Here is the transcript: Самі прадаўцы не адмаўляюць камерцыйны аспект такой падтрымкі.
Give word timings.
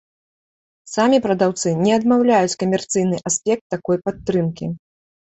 Самі 0.93 1.17
прадаўцы 1.25 1.73
не 1.85 1.91
адмаўляюць 1.97 2.57
камерцыйны 2.63 3.19
аспект 3.31 3.65
такой 3.75 3.97
падтрымкі. 4.07 4.71